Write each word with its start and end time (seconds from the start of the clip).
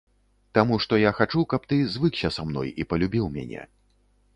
Таму 0.57 0.79
што 0.85 0.99
я 1.01 1.11
хачу, 1.19 1.45
каб 1.53 1.69
ты 1.75 1.79
звыкся 1.97 2.35
са 2.39 2.49
мной 2.51 2.77
і 2.83 2.91
палюбіў 2.93 3.33
мяне. 3.39 3.73